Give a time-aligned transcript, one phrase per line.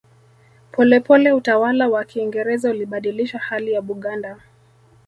[0.71, 4.37] Polepole utawala wa Kiingereza ulibadilisha hali ya Buganda